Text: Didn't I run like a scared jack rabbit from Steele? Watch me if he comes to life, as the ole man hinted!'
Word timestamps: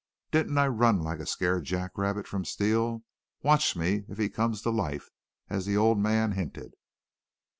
Didn't 0.31 0.57
I 0.57 0.67
run 0.67 1.03
like 1.03 1.19
a 1.19 1.27
scared 1.27 1.65
jack 1.65 1.95
rabbit 1.95 2.27
from 2.27 2.43
Steele? 2.43 3.03
Watch 3.43 3.75
me 3.75 4.03
if 4.07 4.17
he 4.17 4.29
comes 4.29 4.63
to 4.63 4.71
life, 4.71 5.11
as 5.47 5.67
the 5.67 5.77
ole 5.77 5.93
man 5.93 6.31
hinted!' 6.31 6.73